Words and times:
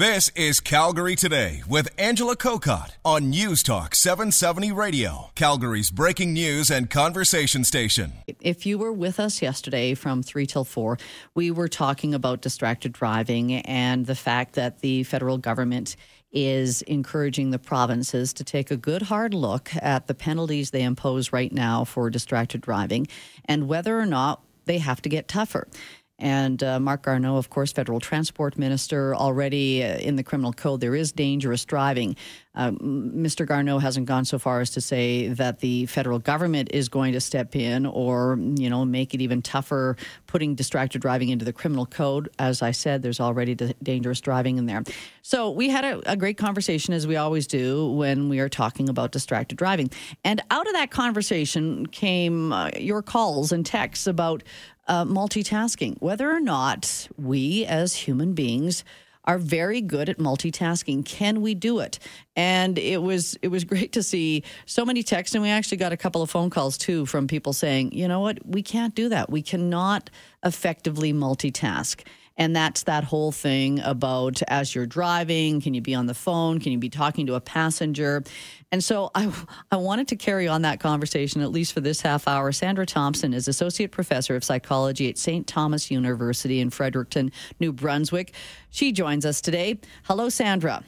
This 0.00 0.30
is 0.30 0.60
Calgary 0.60 1.14
Today 1.14 1.62
with 1.68 1.90
Angela 1.98 2.34
Kokott 2.34 2.92
on 3.04 3.28
News 3.28 3.62
Talk 3.62 3.94
770 3.94 4.72
Radio, 4.72 5.30
Calgary's 5.34 5.90
breaking 5.90 6.32
news 6.32 6.70
and 6.70 6.88
conversation 6.88 7.64
station. 7.64 8.14
If 8.40 8.64
you 8.64 8.78
were 8.78 8.94
with 8.94 9.20
us 9.20 9.42
yesterday 9.42 9.92
from 9.92 10.22
3 10.22 10.46
till 10.46 10.64
4, 10.64 10.96
we 11.34 11.50
were 11.50 11.68
talking 11.68 12.14
about 12.14 12.40
distracted 12.40 12.94
driving 12.94 13.56
and 13.56 14.06
the 14.06 14.14
fact 14.14 14.54
that 14.54 14.78
the 14.78 15.02
federal 15.02 15.36
government 15.36 15.96
is 16.32 16.80
encouraging 16.80 17.50
the 17.50 17.58
provinces 17.58 18.32
to 18.32 18.42
take 18.42 18.70
a 18.70 18.78
good 18.78 19.02
hard 19.02 19.34
look 19.34 19.70
at 19.82 20.06
the 20.06 20.14
penalties 20.14 20.70
they 20.70 20.82
impose 20.82 21.30
right 21.30 21.52
now 21.52 21.84
for 21.84 22.08
distracted 22.08 22.62
driving 22.62 23.06
and 23.44 23.68
whether 23.68 24.00
or 24.00 24.06
not 24.06 24.42
they 24.64 24.78
have 24.78 25.02
to 25.02 25.08
get 25.08 25.28
tougher. 25.28 25.66
And 26.20 26.62
uh, 26.62 26.78
Marc 26.78 27.02
Garneau, 27.02 27.36
of 27.36 27.48
course, 27.48 27.72
federal 27.72 27.98
transport 27.98 28.58
minister, 28.58 29.14
already 29.14 29.82
uh, 29.82 29.96
in 29.98 30.16
the 30.16 30.22
criminal 30.22 30.52
code, 30.52 30.80
there 30.80 30.94
is 30.94 31.12
dangerous 31.12 31.64
driving. 31.64 32.14
Uh, 32.54 32.72
Mr. 32.72 33.46
Garneau 33.46 33.78
hasn't 33.78 34.06
gone 34.06 34.24
so 34.24 34.38
far 34.38 34.60
as 34.60 34.70
to 34.70 34.80
say 34.80 35.28
that 35.28 35.60
the 35.60 35.86
federal 35.86 36.18
government 36.18 36.70
is 36.72 36.88
going 36.88 37.12
to 37.12 37.20
step 37.20 37.54
in 37.54 37.86
or, 37.86 38.38
you 38.56 38.68
know, 38.68 38.84
make 38.84 39.14
it 39.14 39.20
even 39.20 39.40
tougher 39.40 39.96
putting 40.26 40.56
distracted 40.56 41.00
driving 41.00 41.28
into 41.28 41.44
the 41.44 41.52
criminal 41.52 41.86
code. 41.86 42.28
As 42.38 42.60
I 42.60 42.72
said, 42.72 43.02
there's 43.02 43.20
already 43.20 43.54
dangerous 43.54 44.20
driving 44.20 44.58
in 44.58 44.66
there. 44.66 44.82
So 45.22 45.50
we 45.50 45.68
had 45.68 45.84
a, 45.84 46.10
a 46.10 46.16
great 46.16 46.38
conversation, 46.38 46.92
as 46.92 47.06
we 47.06 47.16
always 47.16 47.46
do, 47.46 47.92
when 47.92 48.28
we 48.28 48.40
are 48.40 48.48
talking 48.48 48.88
about 48.88 49.12
distracted 49.12 49.56
driving. 49.56 49.90
And 50.24 50.42
out 50.50 50.66
of 50.66 50.72
that 50.72 50.90
conversation 50.90 51.86
came 51.86 52.52
uh, 52.52 52.70
your 52.76 53.02
calls 53.02 53.52
and 53.52 53.64
texts 53.64 54.08
about 54.08 54.42
uh, 54.88 55.04
multitasking, 55.04 55.96
whether 56.00 56.28
or 56.28 56.40
not 56.40 57.08
we 57.16 57.64
as 57.64 57.94
human 57.94 58.32
beings 58.32 58.82
are 59.24 59.38
very 59.38 59.80
good 59.80 60.08
at 60.08 60.18
multitasking. 60.18 61.04
Can 61.04 61.40
we 61.40 61.54
do 61.54 61.80
it? 61.80 61.98
And 62.36 62.78
it 62.78 63.02
was 63.02 63.36
it 63.42 63.48
was 63.48 63.64
great 63.64 63.92
to 63.92 64.02
see 64.02 64.44
so 64.66 64.84
many 64.84 65.02
texts, 65.02 65.34
and 65.34 65.42
we 65.42 65.50
actually 65.50 65.78
got 65.78 65.92
a 65.92 65.96
couple 65.96 66.22
of 66.22 66.30
phone 66.30 66.50
calls 66.50 66.78
too 66.78 67.06
from 67.06 67.26
people 67.26 67.52
saying, 67.52 67.92
you 67.92 68.08
know 68.08 68.20
what, 68.20 68.38
we 68.46 68.62
can't 68.62 68.94
do 68.94 69.08
that. 69.10 69.30
We 69.30 69.42
cannot 69.42 70.10
effectively 70.44 71.12
multitask. 71.12 72.02
And 72.40 72.56
that's 72.56 72.84
that 72.84 73.04
whole 73.04 73.32
thing 73.32 73.80
about 73.80 74.40
as 74.48 74.74
you're 74.74 74.86
driving, 74.86 75.60
can 75.60 75.74
you 75.74 75.82
be 75.82 75.94
on 75.94 76.06
the 76.06 76.14
phone? 76.14 76.58
Can 76.58 76.72
you 76.72 76.78
be 76.78 76.88
talking 76.88 77.26
to 77.26 77.34
a 77.34 77.40
passenger? 77.40 78.24
And 78.72 78.82
so 78.82 79.10
I, 79.14 79.30
I 79.70 79.76
wanted 79.76 80.08
to 80.08 80.16
carry 80.16 80.48
on 80.48 80.62
that 80.62 80.80
conversation, 80.80 81.42
at 81.42 81.50
least 81.50 81.74
for 81.74 81.82
this 81.82 82.00
half 82.00 82.26
hour. 82.26 82.50
Sandra 82.50 82.86
Thomson 82.86 83.34
is 83.34 83.46
Associate 83.46 83.92
Professor 83.92 84.36
of 84.36 84.42
Psychology 84.42 85.10
at 85.10 85.18
St. 85.18 85.46
Thomas 85.46 85.90
University 85.90 86.60
in 86.60 86.70
Fredericton, 86.70 87.30
New 87.60 87.74
Brunswick. 87.74 88.32
She 88.70 88.90
joins 88.90 89.26
us 89.26 89.42
today. 89.42 89.78
Hello, 90.04 90.30
Sandra. 90.30 90.82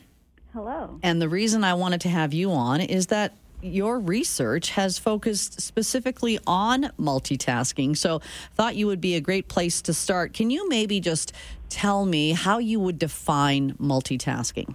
Hello. 0.54 0.98
And 1.02 1.20
the 1.20 1.28
reason 1.28 1.64
I 1.64 1.74
wanted 1.74 2.00
to 2.02 2.08
have 2.08 2.32
you 2.32 2.50
on 2.52 2.80
is 2.80 3.08
that 3.08 3.34
your 3.62 3.98
research 4.00 4.70
has 4.70 4.98
focused 4.98 5.60
specifically 5.60 6.38
on 6.46 6.90
multitasking. 6.98 7.96
So, 7.96 8.20
thought 8.54 8.76
you 8.76 8.86
would 8.86 9.00
be 9.00 9.14
a 9.14 9.20
great 9.20 9.48
place 9.48 9.80
to 9.82 9.94
start. 9.94 10.34
Can 10.34 10.50
you 10.50 10.68
maybe 10.68 11.00
just 11.00 11.32
tell 11.68 12.04
me 12.04 12.32
how 12.32 12.58
you 12.58 12.80
would 12.80 12.98
define 12.98 13.74
multitasking? 13.74 14.74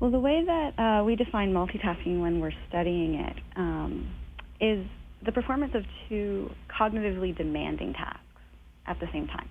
Well, 0.00 0.10
the 0.10 0.18
way 0.18 0.44
that 0.44 0.78
uh, 0.78 1.04
we 1.04 1.16
define 1.16 1.52
multitasking 1.52 2.20
when 2.20 2.40
we're 2.40 2.52
studying 2.68 3.14
it 3.14 3.36
um, 3.56 4.10
is 4.60 4.84
the 5.24 5.32
performance 5.32 5.74
of 5.74 5.84
two 6.08 6.50
cognitively 6.68 7.36
demanding 7.36 7.92
tasks 7.92 8.20
at 8.86 8.98
the 9.00 9.06
same 9.12 9.26
time. 9.28 9.48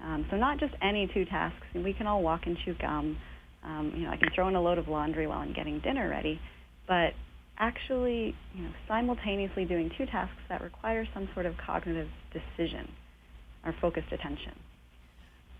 Um, 0.00 0.26
so, 0.30 0.36
not 0.36 0.60
just 0.60 0.74
any 0.82 1.10
two 1.12 1.24
tasks. 1.24 1.66
We 1.74 1.92
can 1.94 2.06
all 2.06 2.22
walk 2.22 2.46
and 2.46 2.56
chew 2.64 2.74
gum. 2.74 3.18
Um, 3.64 3.92
you 3.96 4.04
know, 4.04 4.10
I 4.10 4.16
can 4.16 4.28
throw 4.34 4.46
in 4.46 4.54
a 4.54 4.60
load 4.60 4.78
of 4.78 4.86
laundry 4.86 5.26
while 5.26 5.38
I'm 5.38 5.52
getting 5.52 5.80
dinner 5.80 6.08
ready 6.08 6.40
but 6.86 7.14
actually, 7.58 8.34
you 8.54 8.62
know, 8.62 8.70
simultaneously 8.86 9.64
doing 9.64 9.90
two 9.96 10.06
tasks 10.06 10.36
that 10.48 10.62
require 10.62 11.06
some 11.14 11.28
sort 11.34 11.46
of 11.46 11.56
cognitive 11.56 12.08
decision 12.32 12.90
or 13.64 13.74
focused 13.80 14.12
attention. 14.12 14.52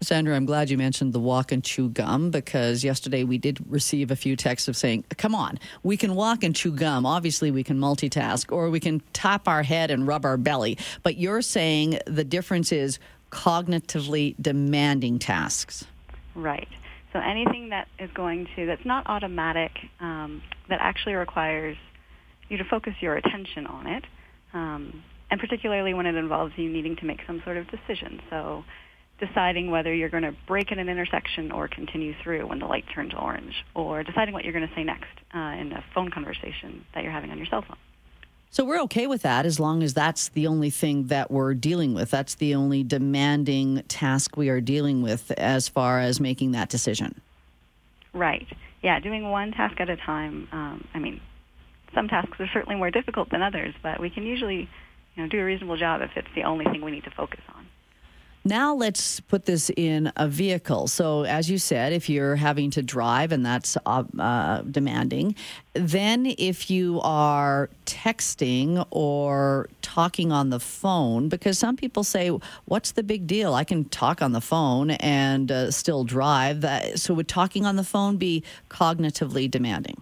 Sandra, 0.03 0.37
I'm 0.37 0.45
glad 0.45 0.69
you 0.69 0.77
mentioned 0.77 1.15
the 1.15 1.21
walk 1.21 1.53
and 1.53 1.65
chew 1.65 1.89
gum 1.89 2.31
because 2.31 2.85
yesterday 2.85 3.25
we 3.25 3.39
did 3.39 3.59
receive 3.67 4.11
a 4.11 4.17
few 4.17 4.37
texts 4.37 4.69
of 4.69 4.77
saying, 4.77 5.05
come 5.17 5.35
on, 5.35 5.59
we 5.83 5.97
can 5.97 6.15
walk 6.15 6.45
and 6.45 6.55
chew 6.55 6.71
gum. 6.71 7.07
Obviously, 7.07 7.51
we 7.51 7.65
can 7.65 7.79
multitask 7.79 8.53
or 8.53 8.69
we 8.69 8.79
can 8.79 9.01
tap 9.15 9.49
our 9.49 9.63
head 9.63 9.91
and 9.91 10.07
rub 10.07 10.27
our 10.27 10.37
belly. 10.37 10.77
But 11.03 11.17
you're 11.17 11.41
saying 11.41 11.99
the 12.07 12.25
difference 12.25 12.73
is 12.73 12.99
cognitively 13.33 14.35
demanding 14.41 15.19
tasks. 15.19 15.87
Right. 16.35 16.69
So 17.15 17.19
anything 17.19 17.71
that 17.71 17.89
is 17.99 18.11
going 18.11 18.47
to, 18.55 18.67
that's 18.67 18.85
not 18.85 19.07
automatic, 19.07 19.73
um, 20.01 20.43
that 20.69 20.81
actually 20.81 21.15
requires 21.15 21.77
you 22.49 22.59
to 22.59 22.65
focus 22.65 22.95
your 23.01 23.17
attention 23.17 23.67
on 23.67 23.87
it, 23.87 24.05
um, 24.55 25.03
and 25.31 25.41
particularly 25.41 25.95
when 25.95 26.07
it 26.07 26.15
involves 26.15 26.53
you 26.57 26.69
needing 26.71 26.97
to 26.97 27.05
make 27.05 27.21
some 27.27 27.43
sort 27.45 27.57
of 27.57 27.67
decision. 27.71 28.21
So 28.31 28.65
deciding 29.19 29.71
whether 29.71 29.93
you're 29.95 30.11
going 30.11 30.23
to 30.23 30.35
brake 30.47 30.71
at 30.73 30.79
an 30.79 30.89
intersection 30.89 31.51
or 31.51 31.69
continue 31.69 32.15
through 32.23 32.47
when 32.47 32.59
the 32.59 32.67
light 32.67 32.85
turns 32.95 33.13
orange, 33.15 33.65
or 33.75 34.03
deciding 34.03 34.35
what 34.35 34.45
you're 34.45 34.53
going 34.53 34.69
to 34.69 34.75
say 34.75 34.85
next 34.85 35.09
uh, 35.35 35.39
in 35.39 35.73
a 35.73 35.85
phone 35.95 36.11
conversation 36.11 36.85
that 36.95 37.03
you're 37.03 37.13
having 37.13 37.31
on 37.31 37.39
your 37.39 37.47
cell 37.47 37.63
phone. 37.63 37.79
So 38.51 38.65
we're 38.65 38.81
okay 38.83 39.07
with 39.07 39.23
that 39.23 39.45
as 39.45 39.59
long 39.59 39.83
as 39.83 39.95
that's 39.95 40.29
the 40.29 40.47
only 40.47 40.71
thing 40.71 41.09
that 41.09 41.31
we're 41.31 41.55
dealing 41.55 41.95
with. 41.95 42.11
That's 42.11 42.37
the 42.37 42.55
only 42.55 42.85
demanding 42.85 43.83
task 43.89 44.37
we 44.37 44.49
are 44.49 44.61
dealing 44.61 45.03
with 45.03 45.31
as 45.33 45.69
far 45.69 46.01
as 46.01 46.21
making 46.21 46.53
that 46.53 46.69
decision. 46.69 47.21
Right. 48.15 48.47
Yeah, 48.87 49.01
doing 49.01 49.29
one 49.29 49.51
task 49.51 49.81
at 49.81 49.91
a 49.91 49.97
time. 49.97 50.47
Um, 50.53 50.87
I 50.95 51.01
mean, 51.01 51.21
some 51.93 52.07
tasks 52.07 52.39
are 52.39 52.47
certainly 52.55 52.77
more 52.77 52.93
difficult 52.93 53.29
than 53.31 53.43
others, 53.43 53.75
but 53.83 53.99
we 54.01 54.11
can 54.11 54.23
usually, 54.23 54.69
you 55.17 55.23
know, 55.25 55.29
do 55.29 55.41
a 55.41 55.45
reasonable 55.45 55.77
job 55.77 56.03
if 56.03 56.11
it's 56.15 56.29
the 56.37 56.45
only 56.45 56.67
thing 56.67 56.83
we 56.83 56.93
need 56.93 57.03
to 57.03 57.11
focus 57.11 57.41
on. 57.53 57.56
Now 58.47 58.77
let's 58.77 59.19
put 59.19 59.45
this 59.45 59.71
in 59.77 60.13
a 60.15 60.29
vehicle. 60.29 60.87
So, 60.87 61.25
as 61.25 61.51
you 61.51 61.59
said, 61.59 61.93
if 61.93 62.09
you're 62.09 62.37
having 62.37 62.71
to 62.71 62.83
drive 62.83 63.33
and 63.33 63.45
that's 63.45 63.77
uh, 63.85 64.05
uh, 64.17 64.63
demanding, 64.63 65.35
then 65.73 66.33
if 66.39 66.71
you 66.71 67.01
are 67.03 67.69
texting 67.87 68.87
or 68.91 69.69
talking 69.83 70.31
on 70.31 70.51
the 70.51 70.61
phone, 70.61 71.29
because 71.29 71.59
some 71.59 71.75
people 71.75 72.05
say, 72.05 72.29
"What's 72.67 72.93
the 72.93 73.03
big 73.03 73.27
deal? 73.27 73.53
I 73.53 73.65
can 73.65 73.85
talk 73.87 74.23
on 74.23 74.31
the 74.31 74.41
phone 74.41 74.93
and 74.93 75.51
uh, 75.51 75.73
still 75.73 76.05
drive." 76.05 76.65
So, 76.95 77.15
would 77.15 77.27
talking 77.27 77.67
on 77.67 77.75
the 77.75 77.83
phone 77.83 78.17
be 78.17 78.45
cognitively 78.71 79.51
demanding? 79.51 80.01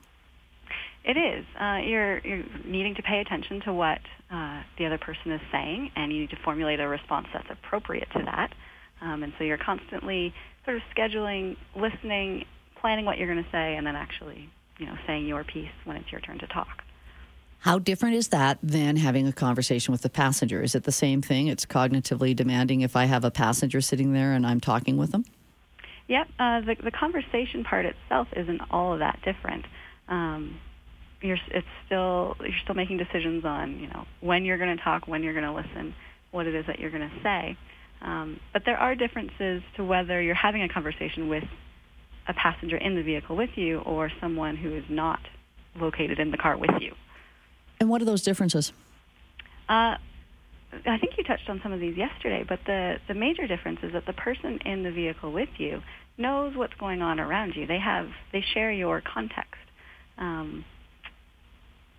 It 1.05 1.19
is. 1.19 1.45
Uh, 1.61 1.81
you're, 1.85 2.19
you're 2.21 2.45
needing 2.65 2.95
to 2.95 3.03
pay 3.03 3.21
attention 3.21 3.61
to 3.63 3.73
what 3.73 4.01
uh, 4.31 4.63
the 4.79 4.87
other 4.87 4.99
person 4.99 5.33
is 5.33 5.41
saying, 5.53 5.91
and 5.97 6.13
you 6.13 6.21
need 6.21 6.31
to 6.31 6.39
formulate 6.43 6.81
a 6.81 6.89
response 6.89 7.27
that's 7.33 7.49
appropriate 7.51 8.09
to 8.13 8.23
that. 8.25 8.53
Um, 9.03 9.23
and 9.23 9.33
so 9.37 9.45
you're 9.45 9.59
constantly 9.59 10.33
sort 10.65 10.79
of 10.79 10.83
scheduling, 10.97 11.57
listening, 11.77 12.47
planning 12.81 13.05
what 13.05 13.19
you're 13.19 13.31
going 13.31 13.45
to 13.45 13.51
say, 13.51 13.77
and 13.77 13.87
then 13.87 13.97
actually, 13.97 14.49
you 14.79 14.87
know, 14.87 14.97
saying 15.07 15.27
your 15.27 15.45
piece 15.45 15.69
when 15.85 15.97
it's 15.97 16.11
your 16.11 16.23
turn 16.23 16.39
to 16.39 16.47
talk. 16.47 16.83
How 17.59 17.79
different 17.79 18.17
is 18.17 18.29
that 18.29 18.59
than 18.63 18.97
having 18.97 19.27
a 19.27 19.33
conversation 19.33 19.93
with 19.93 20.03
the 20.03 20.11
passenger? 20.11 20.63
Is 20.63 20.75
it 20.75 20.85
the 20.85 20.93
same 20.93 21.23
thing? 21.23 21.49
It's 21.49 21.67
cognitively 21.67 22.37
demanding 22.37 22.83
if 22.83 22.95
I 22.97 23.07
have 23.07 23.25
a 23.25 23.31
passenger 23.31 23.81
sitting 23.81 24.13
there 24.13 24.33
and 24.33 24.47
I'm 24.47 24.61
talking 24.61 24.97
with 24.97 25.13
them? 25.13 25.25
Yep. 26.09 26.29
Uh, 26.39 26.61
the, 26.61 26.77
the 26.83 26.91
conversation 26.91 27.65
part 27.65 27.87
itself 27.87 28.29
isn't 28.37 28.61
all 28.71 28.99
that 28.99 29.19
different. 29.25 29.65
Um, 30.09 30.61
you're 31.25 31.39
it's 31.51 31.67
still 31.87 32.37
you're 32.41 32.59
still 32.63 32.75
making 32.75 32.99
decisions 32.99 33.45
on 33.45 33.79
you 33.79 33.89
know 33.89 34.05
when 34.21 34.45
you're 34.45 34.59
going 34.59 34.77
to 34.77 34.83
talk, 34.83 35.09
when 35.09 35.23
you're 35.23 35.33
going 35.33 35.45
to 35.45 35.53
listen, 35.53 35.95
what 36.31 36.47
it 36.47 36.55
is 36.55 36.67
that 36.67 36.79
you're 36.79 36.91
going 36.91 37.09
to 37.09 37.23
say. 37.23 37.57
Um, 38.03 38.39
but 38.53 38.63
there 38.67 38.77
are 38.77 38.95
differences 38.95 39.63
to 39.77 39.85
whether 39.85 40.21
you're 40.21 40.35
having 40.35 40.63
a 40.63 40.69
conversation 40.69 41.29
with 41.29 41.45
a 42.29 42.35
passenger 42.35 42.77
in 42.77 42.95
the 42.95 43.03
vehicle 43.03 43.37
with 43.37 43.51
you 43.57 43.81
or 43.81 44.11
someone 44.21 44.57
who 44.57 44.75
is 44.75 44.85
not 44.89 45.21
located 45.77 46.19
in 46.19 46.31
the 46.31 46.37
car 46.37 46.57
with 46.57 46.71
you. 46.81 46.93
And 47.81 47.89
what 47.89 48.03
are 48.03 48.05
those 48.05 48.23
differences? 48.23 48.73
Uh, 49.69 49.97
I 50.87 50.99
think 50.99 51.17
you 51.17 51.25
touched 51.25 51.49
on 51.49 51.61
some 51.63 51.73
of 51.73 51.81
these 51.81 51.97
yesterday, 51.97 52.45
but 52.47 52.61
the, 52.67 52.97
the 53.09 53.15
major 53.15 53.47
difference 53.47 53.81
is 53.83 53.93
that 53.93 54.07
the 54.07 54.13
person 54.13 54.59
in 54.65 54.83
the 54.83 54.91
vehicle 54.91 55.33
with 55.33 55.49
you 55.59 55.81
knows 56.19 56.57
what's 56.57 56.75
going 56.75 57.03
on 57.03 57.21
around 57.21 57.55
you. 57.57 57.67
They 57.67 57.79
have 57.79 58.09
they 58.33 58.45
share 58.55 58.73
your 58.73 59.01
context. 59.01 59.61
Um, 60.19 60.65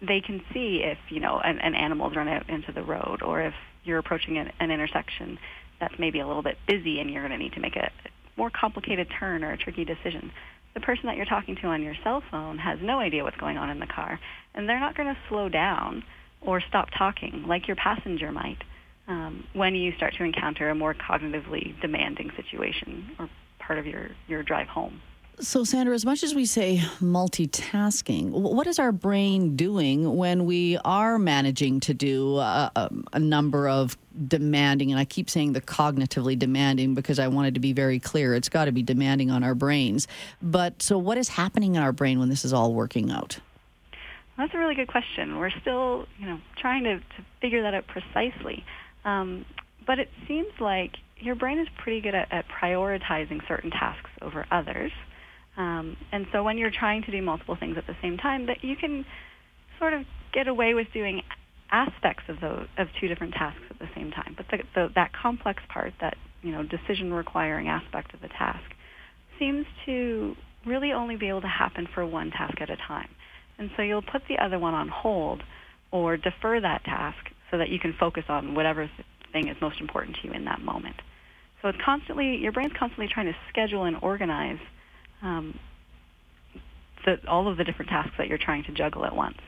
they 0.02 0.22
can 0.22 0.42
see 0.54 0.82
if 0.84 0.98
you 1.10 1.20
know 1.20 1.40
an, 1.40 1.60
an 1.60 1.76
animal's 1.76 2.16
run 2.16 2.28
out 2.28 2.50
into 2.50 2.72
the 2.72 2.84
road, 2.84 3.22
or 3.22 3.42
if 3.42 3.54
you're 3.84 4.00
approaching 4.00 4.38
an, 4.38 4.52
an 4.60 4.72
intersection 4.72 5.38
that's 5.80 5.96
maybe 6.00 6.20
a 6.20 6.28
little 6.28 6.44
bit 6.44 6.58
busy 6.68 7.00
and 7.00 7.10
you're 7.10 7.22
going 7.28 7.38
to 7.38 7.44
need 7.44 7.54
to 7.54 7.60
make 7.60 7.76
a 7.76 7.92
more 8.38 8.50
complicated 8.50 9.08
turn 9.20 9.44
or 9.44 9.52
a 9.52 9.58
tricky 9.58 9.86
decision. 9.86 10.32
The 10.74 10.80
person 10.82 11.06
that 11.06 11.16
you're 11.16 11.26
talking 11.26 11.56
to 11.62 11.68
on 11.68 11.82
your 11.82 11.96
cell 12.04 12.22
phone 12.32 12.58
has 12.58 12.80
no 12.82 13.00
idea 13.00 13.24
what's 13.24 13.38
going 13.38 13.58
on 13.58 13.70
in 13.70 13.80
the 13.80 13.88
car, 13.88 14.20
and 14.54 14.68
they're 14.68 14.80
not 14.80 14.96
going 14.96 15.14
to 15.14 15.18
slow 15.30 15.50
down 15.50 16.04
or 16.42 16.62
stop 16.68 16.90
talking 16.98 17.46
like 17.48 17.68
your 17.68 17.78
passenger 17.78 18.32
might 18.32 18.58
um, 19.08 19.46
when 19.54 19.76
you 19.76 19.94
start 19.96 20.14
to 20.18 20.24
encounter 20.24 20.70
a 20.70 20.76
more 20.76 20.94
cognitively 20.94 21.80
demanding 21.82 22.32
situation 22.36 23.12
or 23.20 23.30
part 23.60 23.80
of 23.80 23.86
your, 23.86 24.10
your 24.28 24.44
drive 24.44 24.68
home. 24.68 25.02
So, 25.42 25.66
Sandra, 25.66 25.94
as 25.94 26.06
much 26.06 26.24
as 26.24 26.34
we 26.34 26.46
say 26.46 26.78
multitasking, 27.02 28.30
what 28.30 28.68
is 28.68 28.80
our 28.80 28.94
brain 28.94 29.58
doing 29.58 30.16
when 30.16 30.46
we 30.46 30.78
are 30.86 31.20
managing 31.20 31.82
to 31.82 31.94
do 31.94 32.38
a, 32.38 32.72
a, 32.74 32.90
a, 33.14 33.20
number 33.20 33.68
of 33.68 33.98
demanding, 34.28 34.92
and 34.92 35.00
I 35.00 35.04
keep 35.04 35.30
saying 35.30 35.52
the 35.52 35.60
cognitively 35.60 36.40
demanding 36.40 36.94
because 36.94 37.20
I 37.20 37.28
wanted 37.28 37.56
to 37.56 37.60
be 37.60 37.74
very 37.74 38.00
clear, 38.00 38.34
it's 38.34 38.48
got 38.48 38.66
to 38.66 38.72
be 38.72 38.82
demanding 38.82 39.30
on 39.30 39.44
our 39.44 39.56
brains. 39.56 40.08
But 40.42 40.82
so, 40.82 40.98
what 40.98 41.18
is 41.18 41.28
happening 41.28 41.76
in 41.76 41.82
our 41.82 41.92
brain 41.92 42.18
when 42.20 42.30
this 42.30 42.46
is 42.46 42.54
all 42.54 42.74
working 42.74 43.12
out? 43.12 43.38
That's 44.38 44.54
a 44.54 44.58
really 44.58 44.76
good 44.76 44.88
question. 44.88 45.38
We're 45.38 45.52
still, 45.62 46.06
you 46.18 46.28
know, 46.28 46.40
trying 46.58 46.86
to, 46.86 47.00
to 47.00 47.26
figure 47.42 47.62
that 47.64 47.74
out 47.74 47.88
precisely. 47.88 48.64
Um, 49.04 49.46
but 49.86 50.00
it 50.00 50.10
seems 50.30 50.52
like 50.62 50.96
your 51.18 51.36
brain 51.36 51.60
is 51.60 51.68
pretty 51.78 52.00
good 52.00 52.16
at, 52.16 52.32
at 52.32 52.46
prioritizing 52.48 53.46
certain 53.48 53.72
tasks 53.72 54.10
over 54.22 54.46
others. 54.50 54.92
Um, 55.58 55.96
and 56.12 56.26
so 56.32 56.44
when 56.44 56.58
you're 56.58 56.72
trying 56.72 57.04
to 57.04 57.12
do 57.12 57.22
multiple 57.22 57.56
things 57.60 57.78
at 57.78 57.88
the 57.88 57.96
same 58.02 58.18
time, 58.18 58.48
that 58.48 58.64
you 58.64 58.76
can 58.76 59.06
sort 59.80 59.94
of 59.94 60.04
get 60.34 60.48
away 60.48 60.74
with 60.74 60.88
doing 60.94 61.22
aspects 61.72 62.24
of 62.30 62.40
those 62.42 62.68
of 62.78 62.88
two 63.00 63.08
different 63.08 63.34
tasks 63.34 63.64
at 63.70 63.80
the 63.80 63.90
same 63.96 64.12
time. 64.12 64.36
But 64.36 64.46
the, 64.52 64.58
the, 64.74 64.90
that 64.96 65.12
complex 65.14 65.64
part, 65.70 65.94
that 66.02 66.18
you 66.42 66.52
know 66.52 66.64
decision 66.64 67.14
requiring 67.14 67.68
aspect 67.68 68.14
of 68.14 68.22
the 68.22 68.28
task, 68.28 68.64
seems 69.40 69.66
to 69.86 70.36
really 70.66 70.92
only 70.92 71.16
be 71.16 71.30
able 71.30 71.42
to 71.42 71.48
happen 71.48 71.88
for 71.94 72.06
one 72.06 72.32
task 72.32 72.60
at 72.62 72.70
a 72.70 72.78
time. 72.78 73.10
And 73.58 73.70
so 73.76 73.84
you'll 73.84 74.02
put 74.02 74.24
the 74.28 74.38
other 74.44 74.60
one 74.60 74.74
on 74.74 74.90
hold 74.90 75.44
or 75.92 76.18
defer 76.18 76.60
that 76.60 76.84
task 76.84 77.18
so 77.52 77.58
that 77.58 77.70
you 77.70 77.80
can 77.80 77.94
focus 78.00 78.26
on 78.28 78.56
whatever 78.56 78.90
thing 79.32 79.48
is 79.48 79.56
most 79.62 79.80
important 79.80 80.18
to 80.22 80.28
you 80.28 80.34
in 80.34 80.46
that 80.46 80.62
moment. 80.62 80.96
So 81.62 81.70
it's 81.70 81.78
constantly 81.84 82.38
your 82.38 82.52
brain's 82.52 82.74
constantly 82.78 83.08
trying 83.08 83.28
to 83.28 83.36
schedule 83.50 83.86
and 83.86 83.98
organize 84.02 84.60
um, 85.26 85.60
the, 87.04 87.20
all 87.28 87.48
of 87.48 87.58
the 87.58 87.64
different 87.64 87.90
tasks 87.90 88.14
that 88.18 88.28
you're 88.28 88.38
trying 88.38 88.64
to 88.66 88.72
juggle 88.72 89.06
at 89.06 89.16
once. 89.16 89.40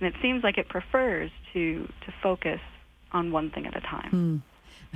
And 0.00 0.08
it 0.08 0.20
seems 0.20 0.44
like 0.44 0.58
it 0.58 0.68
prefers 0.68 1.30
to, 1.52 1.88
to 2.04 2.14
focus 2.22 2.60
on 3.12 3.32
one 3.32 3.50
thing 3.50 3.66
at 3.66 3.76
a 3.76 3.80
time. 3.80 4.42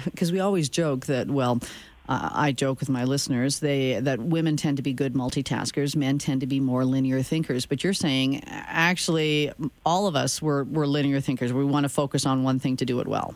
Because 0.04 0.28
hmm. 0.28 0.34
we 0.36 0.40
always 0.40 0.68
joke 0.68 1.06
that, 1.06 1.28
well, 1.28 1.60
uh, 2.08 2.30
I 2.32 2.52
joke 2.52 2.80
with 2.80 2.88
my 2.88 3.04
listeners 3.04 3.60
they 3.60 4.00
that 4.00 4.18
women 4.18 4.56
tend 4.56 4.78
to 4.78 4.82
be 4.82 4.94
good 4.94 5.14
multitaskers, 5.14 5.94
men 5.94 6.18
tend 6.18 6.40
to 6.40 6.46
be 6.46 6.58
more 6.58 6.84
linear 6.84 7.22
thinkers. 7.22 7.66
But 7.66 7.84
you're 7.84 7.92
saying 7.92 8.42
actually 8.46 9.52
all 9.84 10.06
of 10.06 10.16
us 10.16 10.40
were, 10.40 10.64
were 10.64 10.86
linear 10.86 11.20
thinkers. 11.20 11.52
We 11.52 11.64
want 11.64 11.84
to 11.84 11.90
focus 11.90 12.24
on 12.24 12.42
one 12.42 12.58
thing 12.58 12.76
to 12.78 12.86
do 12.86 13.00
it 13.00 13.06
well. 13.06 13.34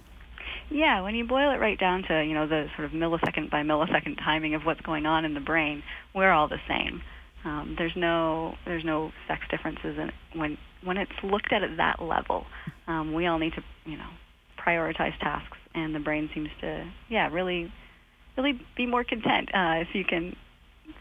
Yeah, 0.73 1.03
when 1.03 1.15
you 1.15 1.27
boil 1.27 1.51
it 1.51 1.61
right 1.61 1.79
down 1.79 2.03
to 2.09 2.25
you 2.25 2.35
know 2.35 2.47
the 2.47 2.67
sort 2.77 2.87
of 2.87 2.93
millisecond 2.93 3.51
by 3.51 3.63
millisecond 3.63 4.19
timing 4.19 4.55
of 4.55 4.63
what's 4.63 4.81
going 4.81 5.07
on 5.07 5.25
in 5.25 5.35
the 5.35 5.41
brain, 5.41 5.83
we're 6.15 6.31
all 6.31 6.49
the 6.49 6.61
same. 6.67 7.03
Um, 7.45 7.75
there's 7.77 7.95
no 7.95 8.55
there's 8.65 8.85
no 8.85 9.13
sex 9.29 9.43
differences 9.51 9.99
in 9.99 10.11
when 10.39 10.57
when 10.83 10.97
it's 10.97 11.13
looked 11.23 11.53
at 11.53 11.63
at 11.63 11.77
that 11.77 12.03
level. 12.03 12.47
Um, 12.87 13.13
we 13.13 13.27
all 13.27 13.39
need 13.39 13.53
to 13.55 13.63
you 13.85 13.99
know 13.99 14.09
prioritize 14.59 15.19
tasks, 15.21 15.59
and 15.75 15.95
the 15.95 16.01
brain 16.01 16.31
seems 16.33 16.49
to 16.63 16.91
yeah 17.09 17.29
really 17.29 17.71
really 18.37 18.59
be 18.77 18.87
more 18.87 19.05
content 19.05 19.51
uh, 19.55 19.83
if 19.83 19.89
you 19.95 20.05
can 20.05 20.35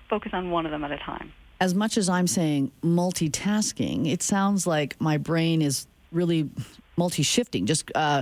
focus 0.09 0.31
on 0.33 0.51
one 0.51 0.65
of 0.65 0.71
them 0.71 0.83
at 0.83 0.91
a 0.91 0.97
time. 0.97 1.31
As 1.61 1.73
much 1.73 1.97
as 1.97 2.09
I'm 2.09 2.27
saying 2.27 2.71
multitasking, 2.83 4.11
it 4.11 4.21
sounds 4.21 4.67
like 4.67 4.99
my 4.99 5.17
brain 5.17 5.61
is 5.61 5.87
really 6.11 6.49
multi 7.01 7.23
shifting. 7.23 7.65
Just, 7.65 7.91
uh, 7.95 8.21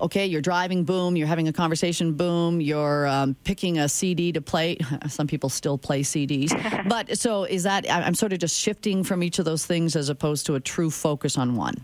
okay, 0.00 0.24
you're 0.24 0.40
driving, 0.40 0.84
boom, 0.84 1.16
you're 1.16 1.26
having 1.26 1.48
a 1.48 1.52
conversation, 1.52 2.12
boom, 2.14 2.60
you're 2.60 3.08
um, 3.08 3.34
picking 3.42 3.76
a 3.78 3.88
CD 3.88 4.30
to 4.30 4.40
play. 4.40 4.78
Some 5.08 5.26
people 5.26 5.48
still 5.48 5.76
play 5.76 6.02
CDs. 6.02 6.50
but 6.88 7.18
so 7.18 7.42
is 7.42 7.64
that, 7.64 7.84
I'm 7.90 8.14
sort 8.14 8.32
of 8.32 8.38
just 8.38 8.56
shifting 8.56 9.02
from 9.02 9.24
each 9.24 9.40
of 9.40 9.44
those 9.44 9.66
things 9.66 9.96
as 9.96 10.08
opposed 10.10 10.46
to 10.46 10.54
a 10.54 10.60
true 10.60 10.90
focus 10.90 11.36
on 11.36 11.56
one. 11.56 11.74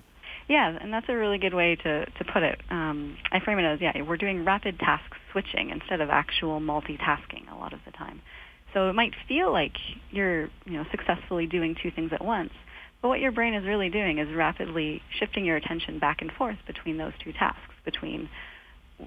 Yeah, 0.47 0.79
and 0.81 0.93
that's 0.93 1.09
a 1.09 1.17
really 1.17 1.39
good 1.39 1.55
way 1.55 1.75
to, 1.75 2.07
to 2.07 2.25
put 2.33 2.45
it. 2.45 2.61
Um, 2.71 3.17
I 3.33 3.41
frame 3.41 3.59
it 3.59 3.65
as, 3.65 3.81
yeah, 3.81 4.01
we're 4.03 4.17
doing 4.17 4.45
rapid 4.45 4.79
task 4.79 5.11
switching 5.33 5.71
instead 5.71 6.01
of 6.01 6.11
actual 6.11 6.61
multitasking 6.61 7.51
a 7.53 7.57
lot 7.57 7.73
of 7.73 7.81
the 7.85 7.91
time. 7.91 8.23
So 8.73 8.89
it 8.89 8.95
might 8.95 9.15
feel 9.27 9.51
like 9.51 9.77
you're, 10.13 10.43
you 10.65 10.75
know, 10.79 10.85
successfully 10.93 11.47
doing 11.47 11.75
two 11.83 11.91
things 11.91 12.13
at 12.13 12.25
once, 12.25 12.53
but 13.03 13.09
what 13.09 13.21
your 13.21 13.33
brain 13.33 13.55
is 13.55 13.65
really 13.65 13.89
doing 13.89 14.19
is 14.19 14.29
rapidly 14.35 15.03
shifting 15.19 15.45
your 15.45 15.57
attention 15.57 15.99
back 15.99 16.21
and 16.21 16.31
forth 16.33 16.59
between 16.67 16.99
those 16.99 17.13
two 17.23 17.33
tasks, 17.33 17.75
between 17.85 18.29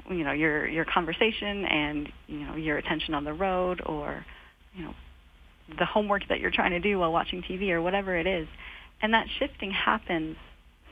you 0.10 0.24
know 0.24 0.32
your 0.32 0.68
your 0.68 0.86
conversation 0.86 1.66
and 1.66 2.10
you 2.28 2.40
know 2.40 2.56
your 2.56 2.78
attention 2.78 3.14
on 3.14 3.24
the 3.24 3.34
road 3.34 3.82
or 3.86 4.26
you 4.74 4.84
know 4.84 4.94
the 5.78 5.86
homework 5.86 6.28
that 6.30 6.40
you're 6.40 6.52
trying 6.52 6.72
to 6.72 6.80
do 6.80 7.00
while 7.00 7.12
watching 7.12 7.42
TV 7.42 7.70
or 7.70 7.82
whatever 7.82 8.18
it 8.18 8.28
is. 8.28 8.48
And 9.02 9.14
that 9.14 9.28
shifting 9.40 9.72
happens 9.72 10.38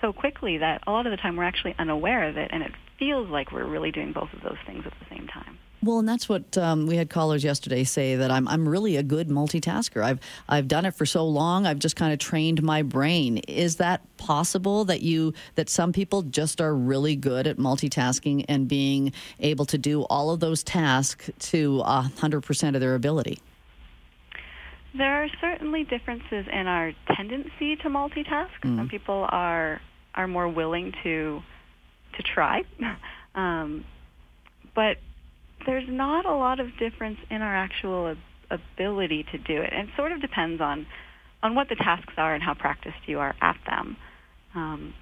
so 0.02 0.14
quickly 0.14 0.58
that 0.58 0.82
a 0.88 0.92
lot 0.92 1.06
of 1.06 1.12
the 1.12 1.18
time 1.18 1.36
we're 1.38 1.44
actually 1.44 1.76
unaware 1.78 2.28
of 2.28 2.38
it 2.38 2.50
and 2.54 2.64
it 2.64 2.72
feels 2.98 3.30
like 3.30 3.52
we're 3.52 3.66
really 3.66 3.92
doing 3.92 4.14
both 4.14 4.30
of 4.34 4.42
those 4.42 4.58
things 4.66 4.84
at 4.86 4.94
the 5.00 5.16
same 5.16 5.28
time. 5.28 5.58
Well, 5.84 5.98
and 5.98 6.08
that's 6.08 6.30
what 6.30 6.58
um, 6.60 6.86
we 6.86 6.96
had 6.96 7.10
callers 7.10 7.44
yesterday 7.44 7.84
say 7.84 8.16
that 8.16 8.30
I'm 8.30 8.48
I'm 8.48 8.70
really 8.70 8.98
a 8.98 9.04
good 9.04 9.30
multitasker. 9.30 10.04
I've 10.04 10.20
I've 10.48 10.68
done 10.68 10.86
it 10.86 10.94
for 10.94 11.08
so 11.08 11.26
long. 11.26 11.66
I've 11.66 11.80
just 11.80 11.96
kind 11.96 12.14
of 12.14 12.20
trained 12.20 12.62
my 12.62 12.84
brain. 12.84 13.38
Is 13.48 13.78
that 13.78 14.02
possible 14.18 14.86
that 14.86 15.02
you 15.02 15.34
that 15.56 15.70
some 15.70 15.92
people 15.92 16.22
just 16.22 16.62
are 16.62 16.76
really 16.76 17.16
good 17.16 17.48
at 17.48 17.58
multitasking 17.58 18.46
and 18.48 18.68
being 18.68 19.12
able 19.40 19.66
to 19.66 19.78
do 19.78 20.04
all 20.04 20.30
of 20.30 20.40
those 20.40 20.64
tasks 20.64 21.32
to 21.40 21.82
hundred 21.82 22.42
percent 22.42 22.76
of 22.76 22.80
their 22.80 22.94
ability? 22.94 23.40
There 24.94 25.24
are 25.24 25.30
certainly 25.40 25.84
differences 25.86 26.46
in 26.52 26.68
our 26.68 26.94
tendency 27.16 27.78
to 27.78 27.90
multitask. 27.90 28.50
Mm. 28.64 28.78
Some 28.78 28.90
people 28.90 29.26
are 29.30 29.82
are 30.14 30.28
more 30.28 30.48
willing 30.48 30.94
to 31.02 31.42
to 32.18 32.24
try, 32.24 32.64
um, 33.36 33.84
but 34.76 34.98
there's 35.66 35.88
not 35.88 36.26
a 36.26 36.34
lot 36.34 36.60
of 36.60 36.68
difference 36.78 37.18
in 37.30 37.42
our 37.42 37.56
actual 37.56 38.16
ability 38.50 39.26
to 39.32 39.38
do 39.38 39.62
it. 39.62 39.72
And 39.74 39.90
it 39.90 39.96
sort 39.96 40.12
of 40.12 40.22
depends 40.22 40.62
on 40.62 40.86
on 41.44 41.56
what 41.56 41.70
the 41.70 41.76
tasks 41.76 42.14
are 42.18 42.36
and 42.36 42.44
how 42.44 42.54
practiced 42.54 43.08
you 43.08 43.18
are 43.18 43.34
at 43.42 43.58
them. 43.66 43.98
Um, 44.54 44.94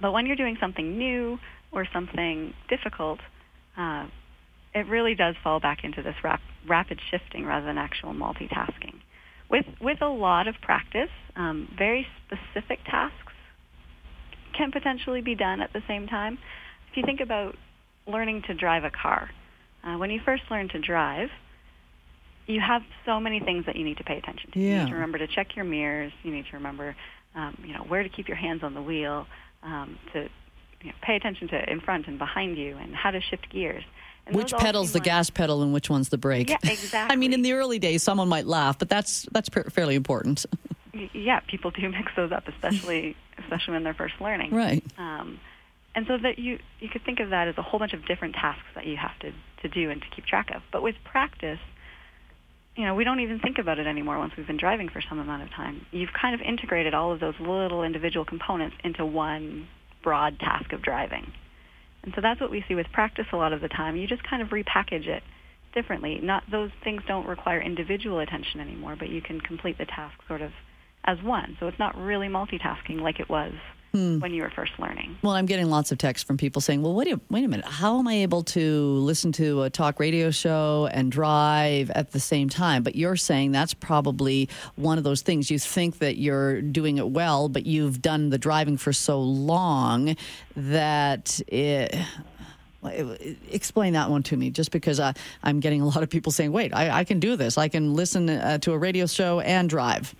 but 0.00 0.12
when 0.12 0.26
you're 0.26 0.36
doing 0.36 0.58
something 0.60 0.98
new 0.98 1.38
or 1.72 1.86
something 1.90 2.52
difficult, 2.68 3.18
uh, 3.78 4.06
it 4.74 4.86
really 4.88 5.14
does 5.14 5.36
fall 5.42 5.58
back 5.58 5.82
into 5.82 6.02
this 6.02 6.16
rap- 6.22 6.42
rapid 6.68 7.00
shifting 7.10 7.46
rather 7.46 7.64
than 7.64 7.78
actual 7.78 8.12
multitasking. 8.12 9.00
With 9.50 9.66
with 9.80 10.00
a 10.00 10.08
lot 10.08 10.46
of 10.48 10.54
practice, 10.62 11.10
um, 11.34 11.68
very 11.76 12.06
specific 12.26 12.78
tasks 12.84 13.32
can 14.56 14.70
potentially 14.70 15.22
be 15.22 15.34
done 15.34 15.60
at 15.60 15.72
the 15.72 15.82
same 15.88 16.06
time. 16.06 16.38
If 16.90 16.96
you 16.96 17.02
think 17.04 17.20
about 17.20 17.56
learning 18.06 18.42
to 18.48 18.54
drive 18.54 18.84
a 18.84 18.90
car, 18.90 19.30
uh, 19.84 19.96
when 19.96 20.10
you 20.10 20.20
first 20.24 20.42
learn 20.50 20.68
to 20.70 20.78
drive, 20.78 21.30
you 22.46 22.60
have 22.60 22.82
so 23.06 23.20
many 23.20 23.40
things 23.40 23.66
that 23.66 23.76
you 23.76 23.84
need 23.84 23.98
to 23.98 24.04
pay 24.04 24.18
attention 24.18 24.50
to. 24.52 24.58
Yeah. 24.58 24.70
You 24.70 24.84
need 24.84 24.88
to 24.88 24.94
remember 24.94 25.18
to 25.18 25.26
check 25.26 25.56
your 25.56 25.64
mirrors. 25.64 26.12
You 26.22 26.32
need 26.32 26.46
to 26.46 26.56
remember, 26.56 26.96
um, 27.34 27.56
you 27.64 27.72
know, 27.72 27.80
where 27.80 28.02
to 28.02 28.08
keep 28.08 28.28
your 28.28 28.36
hands 28.36 28.62
on 28.62 28.74
the 28.74 28.82
wheel, 28.82 29.26
um, 29.62 29.98
to 30.12 30.28
you 30.82 30.88
know, 30.88 30.94
pay 31.02 31.16
attention 31.16 31.48
to 31.48 31.70
in 31.70 31.80
front 31.80 32.06
and 32.06 32.18
behind 32.18 32.58
you, 32.58 32.76
and 32.76 32.94
how 32.94 33.10
to 33.10 33.20
shift 33.20 33.50
gears. 33.50 33.84
And 34.26 34.36
which 34.36 34.52
pedal's 34.52 34.92
the 34.92 34.98
like, 34.98 35.04
gas 35.04 35.30
pedal 35.30 35.62
and 35.62 35.72
which 35.72 35.88
one's 35.88 36.08
the 36.08 36.18
brake? 36.18 36.50
Yeah, 36.50 36.58
exactly. 36.62 36.98
I 37.14 37.16
mean, 37.16 37.32
in 37.32 37.42
the 37.42 37.52
early 37.54 37.78
days, 37.78 38.02
someone 38.02 38.28
might 38.28 38.46
laugh, 38.46 38.78
but 38.78 38.88
that's 38.88 39.26
that's 39.32 39.48
fairly 39.48 39.94
important. 39.94 40.44
yeah, 41.12 41.40
people 41.40 41.70
do 41.70 41.88
mix 41.88 42.12
those 42.16 42.32
up, 42.32 42.48
especially 42.48 43.16
especially 43.38 43.74
when 43.74 43.84
they're 43.84 43.94
first 43.94 44.14
learning. 44.20 44.54
Right. 44.54 44.84
Um, 44.98 45.40
and 45.94 46.06
so 46.06 46.18
that 46.18 46.38
you 46.38 46.58
you 46.80 46.88
could 46.88 47.04
think 47.04 47.20
of 47.20 47.30
that 47.30 47.48
as 47.48 47.58
a 47.58 47.62
whole 47.62 47.78
bunch 47.78 47.92
of 47.92 48.06
different 48.06 48.34
tasks 48.34 48.66
that 48.74 48.86
you 48.86 48.96
have 48.96 49.18
to 49.20 49.32
to 49.62 49.68
do 49.68 49.90
and 49.90 50.00
to 50.00 50.06
keep 50.14 50.26
track 50.26 50.50
of. 50.54 50.62
But 50.72 50.82
with 50.82 50.96
practice, 51.04 51.58
you 52.76 52.84
know, 52.84 52.94
we 52.94 53.04
don't 53.04 53.20
even 53.20 53.40
think 53.40 53.58
about 53.58 53.78
it 53.78 53.86
anymore 53.86 54.18
once 54.18 54.32
we've 54.36 54.46
been 54.46 54.56
driving 54.56 54.88
for 54.88 55.02
some 55.06 55.18
amount 55.18 55.42
of 55.42 55.50
time. 55.50 55.86
You've 55.90 56.12
kind 56.18 56.34
of 56.34 56.40
integrated 56.40 56.94
all 56.94 57.12
of 57.12 57.20
those 57.20 57.34
little 57.40 57.82
individual 57.82 58.24
components 58.24 58.76
into 58.84 59.04
one 59.04 59.68
broad 60.02 60.38
task 60.38 60.72
of 60.72 60.82
driving. 60.82 61.32
And 62.02 62.12
so 62.14 62.20
that's 62.22 62.40
what 62.40 62.50
we 62.50 62.64
see 62.66 62.74
with 62.74 62.86
practice 62.92 63.26
a 63.32 63.36
lot 63.36 63.52
of 63.52 63.60
the 63.60 63.68
time. 63.68 63.96
You 63.96 64.06
just 64.06 64.22
kind 64.22 64.40
of 64.40 64.48
repackage 64.48 65.06
it 65.06 65.22
differently. 65.74 66.20
Not 66.22 66.44
those 66.50 66.70
things 66.82 67.02
don't 67.06 67.26
require 67.26 67.60
individual 67.60 68.20
attention 68.20 68.60
anymore, 68.60 68.96
but 68.98 69.10
you 69.10 69.20
can 69.20 69.40
complete 69.40 69.76
the 69.78 69.84
task 69.84 70.14
sort 70.26 70.40
of 70.40 70.52
as 71.04 71.18
one. 71.22 71.56
So 71.60 71.66
it's 71.66 71.78
not 71.78 71.96
really 71.96 72.28
multitasking 72.28 73.00
like 73.00 73.20
it 73.20 73.28
was 73.28 73.52
hmm. 73.92 74.18
when 74.20 74.32
you 74.32 74.42
were 74.42 74.50
first 74.50 74.72
learning. 74.78 75.16
Well, 75.22 75.34
I'm 75.34 75.46
getting 75.46 75.68
lots 75.68 75.92
of 75.92 75.98
texts 75.98 76.26
from 76.26 76.36
people 76.36 76.60
saying, 76.60 76.82
"Well, 76.82 76.94
wait 76.94 77.08
a, 77.08 77.20
wait 77.30 77.44
a 77.44 77.48
minute. 77.48 77.66
How 77.66 77.98
am 77.98 78.08
I 78.08 78.14
able 78.14 78.42
to 78.44 78.92
listen 78.98 79.32
to 79.32 79.62
a 79.62 79.70
talk 79.70 80.00
radio 80.00 80.30
show 80.30 80.88
and 80.92 81.10
drive 81.10 81.90
at 81.90 82.12
the 82.12 82.20
same 82.20 82.48
time?" 82.48 82.82
But 82.82 82.96
you're 82.96 83.16
saying 83.16 83.52
that's 83.52 83.74
probably 83.74 84.48
one 84.76 84.98
of 84.98 85.04
those 85.04 85.22
things. 85.22 85.50
You 85.50 85.58
think 85.58 85.98
that 85.98 86.16
you're 86.16 86.60
doing 86.60 86.98
it 86.98 87.10
well, 87.10 87.48
but 87.48 87.66
you've 87.66 88.02
done 88.02 88.30
the 88.30 88.38
driving 88.38 88.76
for 88.76 88.92
so 88.92 89.20
long 89.20 90.16
that 90.56 91.40
it 91.48 91.94
Explain 93.50 93.92
that 93.92 94.08
one 94.08 94.22
to 94.24 94.36
me, 94.36 94.50
just 94.50 94.70
because 94.70 95.00
I, 95.00 95.12
I'm 95.42 95.60
getting 95.60 95.82
a 95.82 95.86
lot 95.86 96.02
of 96.02 96.08
people 96.08 96.32
saying, 96.32 96.50
wait, 96.50 96.74
I, 96.74 97.00
I 97.00 97.04
can 97.04 97.20
do 97.20 97.36
this. 97.36 97.58
I 97.58 97.68
can 97.68 97.92
listen 97.92 98.30
uh, 98.30 98.56
to 98.58 98.72
a 98.72 98.78
radio 98.78 99.06
show 99.06 99.40
and 99.40 99.68
drive. 99.68 100.14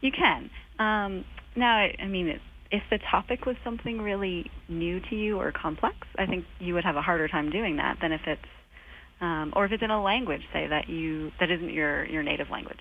You 0.00 0.10
can. 0.10 0.48
Um, 0.78 1.24
now, 1.54 1.76
I 1.76 2.06
mean, 2.06 2.28
it, 2.28 2.40
if 2.70 2.82
the 2.90 2.98
topic 2.98 3.46
was 3.46 3.56
something 3.64 4.00
really 4.00 4.50
new 4.68 5.00
to 5.00 5.16
you 5.16 5.40
or 5.40 5.52
complex, 5.52 5.96
I 6.18 6.26
think 6.26 6.44
you 6.60 6.74
would 6.74 6.84
have 6.84 6.96
a 6.96 7.02
harder 7.02 7.28
time 7.28 7.50
doing 7.50 7.76
that 7.76 7.98
than 8.00 8.12
if 8.12 8.20
it's, 8.26 8.42
um, 9.20 9.52
or 9.56 9.64
if 9.64 9.72
it's 9.72 9.82
in 9.82 9.90
a 9.90 10.02
language, 10.02 10.42
say 10.52 10.66
that 10.66 10.88
you 10.88 11.32
that 11.40 11.50
isn't 11.50 11.70
your 11.70 12.04
your 12.06 12.22
native 12.22 12.50
language. 12.50 12.80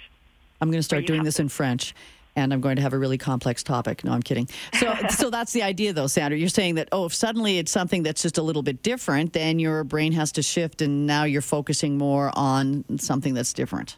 I'm 0.60 0.70
going 0.70 0.80
to 0.80 0.84
start 0.84 1.06
doing 1.06 1.24
this 1.24 1.36
to. 1.36 1.44
in 1.44 1.50
French 1.50 1.94
and 2.38 2.54
I'm 2.54 2.62
going 2.62 2.76
to 2.76 2.84
have 2.84 2.94
a 2.94 2.98
really 2.98 3.18
complex 3.18 3.64
topic. 3.64 4.04
No, 4.04 4.12
I'm 4.12 4.22
kidding. 4.22 4.48
So, 4.80 4.96
so 5.10 5.30
that's 5.30 5.54
the 5.54 5.64
idea, 5.64 5.92
though, 5.92 6.08
Sandra. 6.08 6.38
You're 6.38 6.50
saying 6.50 6.76
that 6.76 6.88
oh, 6.92 7.06
if 7.06 7.14
suddenly 7.14 7.58
it's 7.58 7.72
something 7.72 8.04
that's 8.04 8.22
just 8.22 8.38
a 8.38 8.44
little 8.44 8.62
bit 8.62 8.84
different, 8.84 9.34
then 9.34 9.60
your 9.60 9.84
brain 9.84 10.12
has 10.14 10.32
to 10.34 10.44
shift, 10.44 10.82
and 10.82 11.08
now 11.08 11.24
you're 11.24 11.42
focusing 11.42 11.98
more 11.98 12.32
on 12.36 12.86
something 13.00 13.34
that's 13.34 13.54
different. 13.54 13.98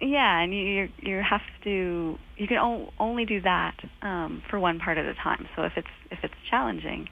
Yeah, 0.00 0.40
and 0.40 0.54
you 0.54 0.88
you 0.98 1.20
have 1.20 1.42
to 1.64 2.18
you 2.36 2.46
can 2.48 2.88
only 2.98 3.26
do 3.26 3.40
that 3.42 3.74
um, 4.00 4.42
for 4.48 4.58
one 4.58 4.78
part 4.78 4.96
at 4.96 5.04
a 5.04 5.14
time. 5.14 5.46
So 5.54 5.62
if 5.62 5.76
it's 5.76 5.88
if 6.10 6.24
it's 6.24 6.34
challenging, 6.48 7.08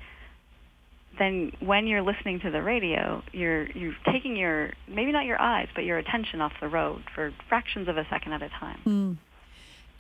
then 1.19 1.53
when 1.61 1.87
you're 1.87 2.03
listening 2.03 2.41
to 2.41 2.51
the 2.51 2.63
radio, 2.63 3.23
you're 3.33 3.67
you're 3.73 3.97
taking 4.11 4.37
your 4.37 4.71
maybe 4.87 5.13
not 5.13 5.27
your 5.27 5.41
eyes, 5.41 5.69
but 5.75 5.85
your 5.85 5.99
attention 5.99 6.41
off 6.41 6.53
the 6.61 6.69
road 6.69 7.03
for 7.15 7.33
fractions 7.49 7.89
of 7.89 7.99
a 7.99 8.07
second 8.09 8.33
at 8.33 8.43
a 8.43 8.49
time. 8.49 8.81
Mm. 8.87 9.17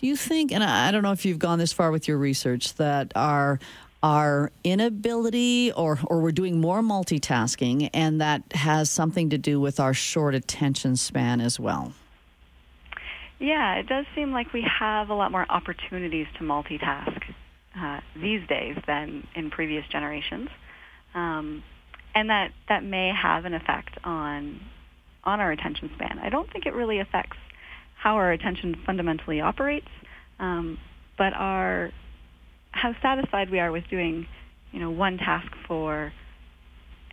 Do 0.01 0.07
you 0.07 0.17
think, 0.17 0.53
and 0.53 0.63
I 0.63 0.93
don't 0.93 1.03
know 1.03 1.13
if 1.13 1.25
you've 1.25 1.41
gone 1.41 1.59
this 1.59 1.73
far 1.73 1.91
with 1.91 2.07
your 2.07 2.19
research, 2.19 2.75
that 2.75 3.13
our 3.15 3.59
our 4.03 4.51
inability 4.65 5.73
or 5.73 5.99
or 6.07 6.21
we're 6.21 6.33
doing 6.33 6.61
more 6.61 6.81
multitasking 6.81 7.91
and 7.93 8.21
that 8.21 8.45
has 8.53 8.91
something 8.91 9.29
to 9.29 9.37
do 9.37 9.61
with 9.61 9.79
our 9.79 9.93
short 9.93 10.35
attention 10.35 10.97
span 10.97 11.43
as 11.43 11.61
well? 11.61 11.93
Yeah, 13.39 13.77
it 13.77 13.87
does 13.87 14.05
seem 14.15 14.33
like 14.33 14.53
we 14.53 14.67
have 14.81 15.11
a 15.11 15.15
lot 15.15 15.31
more 15.31 15.47
opportunities 15.49 16.27
to 16.39 16.45
multitask 16.45 17.23
uh, 17.79 18.01
these 18.21 18.47
days 18.49 18.77
than 18.87 19.27
in 19.35 19.51
previous 19.51 19.87
generations, 19.87 20.49
um, 21.15 21.63
and 22.15 22.31
that 22.31 22.51
that 22.69 22.83
may 22.83 23.13
have 23.15 23.45
an 23.45 23.55
effect 23.55 23.97
on 24.03 24.61
on 25.25 25.41
our 25.41 25.53
attention 25.53 25.91
span. 25.95 26.19
I 26.19 26.31
don't 26.31 26.51
think 26.53 26.67
it 26.67 26.75
really 26.75 26.99
affects 26.99 27.37
how 27.97 28.17
our 28.17 28.33
attention 28.33 28.77
fundamentally 28.85 29.41
operates, 29.41 29.89
um, 30.41 30.79
but 31.17 31.33
our 31.35 31.91
how 32.73 32.95
satisfied 33.03 33.51
we 33.51 33.61
are 33.61 33.71
with 33.71 33.85
doing, 33.89 34.27
you 34.73 34.81
know, 34.81 34.91
one 34.91 35.17
task 35.17 35.53
for 35.67 36.13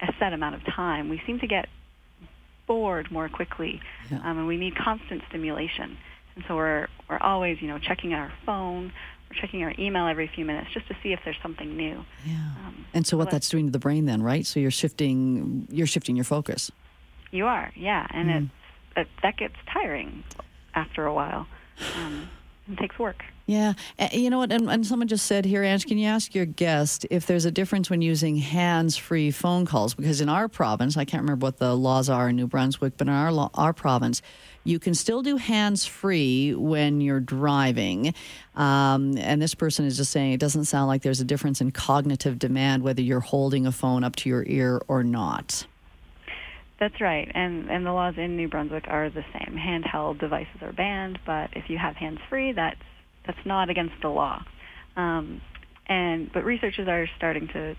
a 0.02 0.14
set 0.20 0.34
amount 0.34 0.56
of 0.56 0.62
time. 0.74 1.10
We 1.10 1.22
seem 1.26 1.40
to 1.40 1.48
get 1.48 1.68
bored 2.68 3.12
more 3.12 3.30
quickly, 3.30 3.80
yeah. 4.10 4.20
um, 4.24 4.40
and 4.40 4.48
we 4.48 4.58
need 4.58 4.76
constant 4.76 5.22
stimulation. 5.30 5.98
And 6.36 6.44
so 6.48 6.56
we're 6.56 6.88
we're 7.10 7.20
always, 7.20 7.62
you 7.62 7.68
know, 7.68 7.80
checking 7.80 8.14
our 8.14 8.32
phone, 8.46 8.92
we're 9.30 9.42
checking 9.42 9.64
our 9.64 9.74
email 9.78 10.08
every 10.08 10.28
few 10.34 10.46
minutes 10.46 10.68
just 10.74 10.88
to 10.88 10.96
see 11.02 11.14
if 11.14 11.20
there's 11.24 11.38
something 11.42 11.76
new. 11.76 12.04
Yeah. 12.26 12.34
Um, 12.66 12.86
and 12.94 13.08
so 13.08 13.18
what 13.18 13.32
that's 13.32 13.50
doing 13.50 13.66
to 13.68 13.72
the 13.72 13.80
brain 13.80 14.06
then, 14.06 14.22
right? 14.22 14.46
So 14.46 14.60
you're 14.60 14.72
shifting 14.72 15.68
you're 15.72 15.88
shifting 15.88 16.16
your 16.16 16.26
focus. 16.26 16.72
You 17.32 17.48
are, 17.48 17.72
yeah, 17.76 18.08
and 18.12 18.30
mm. 18.30 18.50
it, 18.96 19.08
that 19.22 19.38
gets 19.38 19.56
tiring 19.72 20.24
after 20.74 21.06
a 21.06 21.14
while. 21.14 21.48
Um, 21.98 22.30
it 22.72 22.78
takes 22.78 22.98
work. 22.98 23.24
Yeah. 23.46 23.74
You 24.12 24.32
know 24.32 24.40
what? 24.40 24.52
And, 24.52 24.70
and, 24.72 24.86
someone 24.86 25.08
just 25.08 25.28
said 25.28 25.46
here, 25.46 25.64
Ange, 25.64 25.86
can 25.86 26.00
you 26.00 26.08
ask 26.08 26.34
your 26.34 26.46
guest 26.46 27.06
if 27.12 27.28
there's 27.28 27.46
a 27.46 27.52
difference 27.52 27.92
when 27.92 28.02
using 28.02 28.38
hands 28.38 28.98
free 28.98 29.30
phone 29.30 29.68
calls? 29.68 29.94
Because 29.94 30.20
in 30.20 30.30
our 30.30 30.48
province, 30.48 30.98
I 30.98 31.06
can't 31.06 31.22
remember 31.22 31.46
what 31.46 31.58
the 31.58 31.76
laws 31.76 32.10
are 32.10 32.30
in 32.30 32.38
New 32.38 32.48
Brunswick, 32.48 32.98
but 32.98 33.08
in 33.08 33.14
our, 33.14 33.52
our 33.54 33.72
province, 33.72 34.24
you 34.66 34.80
can 34.80 34.94
still 34.94 35.22
do 35.22 35.38
hands 35.38 35.86
free 35.86 36.54
when 36.54 37.00
you're 37.00 37.22
driving. 37.22 38.14
Um, 38.56 39.18
and 39.18 39.42
this 39.42 39.56
person 39.56 39.86
is 39.86 39.96
just 39.96 40.12
saying 40.12 40.34
it 40.34 40.40
doesn't 40.40 40.66
sound 40.66 40.88
like 40.88 41.04
there's 41.04 41.22
a 41.22 41.26
difference 41.26 41.62
in 41.62 41.72
cognitive 41.72 42.38
demand 42.38 42.84
whether 42.84 43.02
you're 43.02 43.22
holding 43.22 43.66
a 43.66 43.72
phone 43.72 44.04
up 44.04 44.18
to 44.18 44.30
your 44.30 44.44
ear 44.48 44.82
or 44.90 45.04
not. 45.04 45.66
That's 46.78 47.00
right, 47.00 47.32
and 47.34 47.72
and 47.72 47.86
the 47.86 47.94
laws 47.94 48.16
in 48.18 48.36
New 48.36 48.50
Brunswick 48.50 48.84
are 48.90 49.10
the 49.10 49.24
same. 49.32 49.56
Handheld 49.56 50.20
devices 50.20 50.62
are 50.62 50.74
banned, 50.74 51.20
but 51.26 51.52
if 51.54 51.70
you 51.70 51.78
have 51.78 51.96
hands 51.96 52.20
free, 52.28 52.52
that's 52.52 52.82
that's 53.26 53.46
not 53.46 53.70
against 53.70 53.96
the 54.02 54.10
law. 54.10 54.44
Um, 54.98 55.42
and 55.88 56.32
but 56.34 56.44
researchers 56.44 56.90
are 56.90 57.08
starting 57.16 57.48
to 57.50 57.76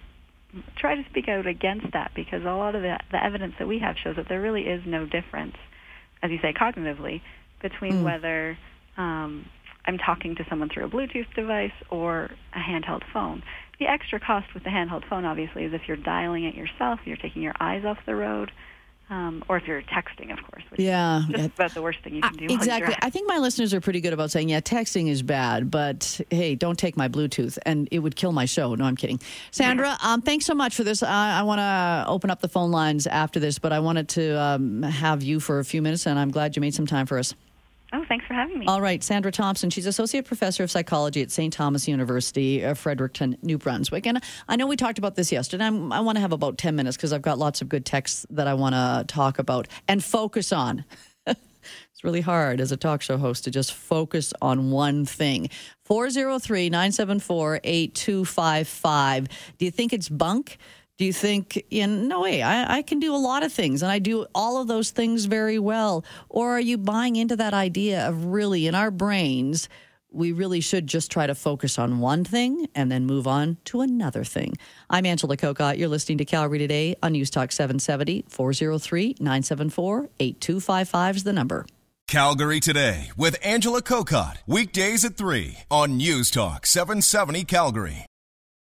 try 0.76 0.94
to 0.94 1.04
speak 1.10 1.28
out 1.28 1.46
against 1.46 1.92
that 1.92 2.12
because 2.14 2.42
a 2.42 2.52
lot 2.52 2.74
of 2.74 2.82
the, 2.82 2.98
the 3.10 3.22
evidence 3.22 3.54
that 3.58 3.68
we 3.68 3.78
have 3.80 3.96
shows 4.02 4.16
that 4.16 4.28
there 4.28 4.40
really 4.40 4.62
is 4.62 4.82
no 4.86 5.04
difference, 5.04 5.56
as 6.22 6.30
you 6.30 6.38
say, 6.42 6.52
cognitively, 6.52 7.20
between 7.62 7.94
mm. 7.94 8.04
whether 8.04 8.58
um, 8.96 9.46
I'm 9.86 9.98
talking 9.98 10.34
to 10.36 10.44
someone 10.48 10.68
through 10.68 10.86
a 10.86 10.88
Bluetooth 10.88 11.32
device 11.34 11.72
or 11.90 12.30
a 12.54 12.58
handheld 12.58 13.02
phone. 13.12 13.42
The 13.78 13.86
extra 13.86 14.18
cost 14.18 14.46
with 14.54 14.64
the 14.64 14.70
handheld 14.70 15.08
phone, 15.08 15.24
obviously, 15.24 15.64
is 15.64 15.72
if 15.74 15.82
you're 15.86 15.96
dialing 15.96 16.44
it 16.44 16.54
yourself, 16.54 17.00
you're 17.04 17.16
taking 17.16 17.42
your 17.42 17.54
eyes 17.60 17.84
off 17.84 17.98
the 18.06 18.14
road. 18.14 18.50
Um, 19.08 19.44
or 19.48 19.56
if 19.56 19.68
you're 19.68 19.82
texting, 19.82 20.32
of 20.32 20.44
course. 20.50 20.64
yeah, 20.76 21.22
yeah. 21.28 21.44
about 21.44 21.74
the 21.74 21.82
worst 21.82 22.00
thing 22.02 22.16
you 22.16 22.22
can 22.22 22.32
do. 22.34 22.46
Uh, 22.46 22.54
exactly. 22.54 22.92
I 23.00 23.08
think 23.08 23.28
my 23.28 23.38
listeners 23.38 23.72
are 23.72 23.80
pretty 23.80 24.00
good 24.00 24.12
about 24.12 24.32
saying, 24.32 24.48
"Yeah, 24.48 24.60
texting 24.60 25.08
is 25.08 25.22
bad, 25.22 25.70
but 25.70 26.20
hey, 26.30 26.56
don't 26.56 26.76
take 26.76 26.96
my 26.96 27.06
Bluetooth, 27.06 27.56
and 27.64 27.86
it 27.92 28.00
would 28.00 28.16
kill 28.16 28.32
my 28.32 28.46
show." 28.46 28.74
No, 28.74 28.84
I'm 28.84 28.96
kidding. 28.96 29.20
Sandra, 29.52 29.96
um, 30.02 30.22
thanks 30.22 30.44
so 30.44 30.54
much 30.54 30.74
for 30.74 30.82
this. 30.82 31.04
I, 31.04 31.38
I 31.38 31.42
want 31.42 31.60
to 31.60 32.04
open 32.08 32.30
up 32.30 32.40
the 32.40 32.48
phone 32.48 32.72
lines 32.72 33.06
after 33.06 33.38
this, 33.38 33.60
but 33.60 33.72
I 33.72 33.78
wanted 33.78 34.08
to 34.10 34.40
um, 34.40 34.82
have 34.82 35.22
you 35.22 35.38
for 35.38 35.60
a 35.60 35.64
few 35.64 35.82
minutes, 35.82 36.06
and 36.06 36.18
I'm 36.18 36.32
glad 36.32 36.56
you 36.56 36.60
made 36.60 36.74
some 36.74 36.86
time 36.86 37.06
for 37.06 37.16
us. 37.18 37.32
Oh, 37.96 38.04
thanks 38.06 38.26
for 38.26 38.34
having 38.34 38.58
me. 38.58 38.66
All 38.66 38.82
right, 38.82 39.02
Sandra 39.02 39.32
Thomson. 39.32 39.70
She's 39.70 39.86
Associate 39.86 40.22
Professor 40.22 40.62
of 40.62 40.70
Psychology 40.70 41.22
at 41.22 41.30
St. 41.30 41.50
Thomas 41.50 41.88
University, 41.88 42.62
uh, 42.62 42.74
Fredericton, 42.74 43.38
New 43.40 43.56
Brunswick. 43.56 44.06
And 44.06 44.22
I 44.48 44.56
know 44.56 44.66
we 44.66 44.76
talked 44.76 44.98
about 44.98 45.14
this 45.14 45.32
yesterday. 45.32 45.64
I'm, 45.64 45.90
i 45.92 46.00
want 46.00 46.16
to 46.16 46.20
have 46.20 46.32
about 46.32 46.58
10 46.58 46.76
minutes 46.76 46.98
because 46.98 47.14
I've 47.14 47.22
got 47.22 47.38
lots 47.38 47.62
of 47.62 47.70
good 47.70 47.86
texts 47.86 48.26
that 48.28 48.46
I 48.46 48.52
want 48.52 48.74
to 48.74 49.04
talk 49.08 49.38
about 49.38 49.66
and 49.88 50.04
focus 50.04 50.52
on. 50.52 50.84
it's 51.26 52.04
really 52.04 52.20
hard 52.20 52.60
as 52.60 52.70
a 52.70 52.76
talk 52.76 53.00
show 53.00 53.16
host 53.16 53.44
to 53.44 53.50
just 53.50 53.72
focus 53.72 54.34
on 54.42 54.70
one 54.70 55.06
thing. 55.06 55.48
403 55.86 56.68
974 56.68 57.60
8255. 57.64 59.28
Do 59.56 59.64
you 59.64 59.70
think 59.70 59.94
it's 59.94 60.10
bunk? 60.10 60.58
Do 60.98 61.04
you 61.04 61.12
think, 61.12 61.62
in 61.70 62.08
no 62.08 62.22
way, 62.22 62.42
I, 62.42 62.78
I, 62.78 62.82
can 62.82 63.00
do 63.00 63.14
a 63.14 63.18
lot 63.18 63.42
of 63.42 63.52
things 63.52 63.82
and 63.82 63.92
I 63.92 63.98
do 63.98 64.26
all 64.34 64.62
of 64.62 64.66
those 64.66 64.90
things 64.90 65.26
very 65.26 65.58
well? 65.58 66.06
Or 66.30 66.52
are 66.52 66.60
you 66.60 66.78
buying 66.78 67.16
into 67.16 67.36
that 67.36 67.52
idea 67.52 68.08
of 68.08 68.24
really 68.24 68.66
in 68.66 68.74
our 68.74 68.90
brains, 68.90 69.68
we 70.10 70.32
really 70.32 70.60
should 70.60 70.86
just 70.86 71.10
try 71.10 71.26
to 71.26 71.34
focus 71.34 71.78
on 71.78 71.98
one 71.98 72.24
thing 72.24 72.66
and 72.74 72.90
then 72.90 73.04
move 73.04 73.26
on 73.26 73.58
to 73.66 73.82
another 73.82 74.24
thing? 74.24 74.54
I'm 74.88 75.04
Angela 75.04 75.36
Kokott. 75.36 75.76
You're 75.76 75.88
listening 75.88 76.16
to 76.16 76.24
Calgary 76.24 76.58
Today 76.58 76.96
on 77.02 77.12
News 77.12 77.28
Talk 77.28 77.52
770 77.52 78.24
403 78.30 79.16
974 79.20 80.08
8255 80.18 81.16
is 81.16 81.24
the 81.24 81.32
number. 81.34 81.66
Calgary 82.08 82.60
Today 82.60 83.10
with 83.18 83.36
Angela 83.42 83.82
Kokott. 83.82 84.38
Weekdays 84.46 85.04
at 85.04 85.18
3 85.18 85.58
on 85.70 85.98
News 85.98 86.30
Talk 86.30 86.64
770 86.64 87.44
Calgary. 87.44 88.06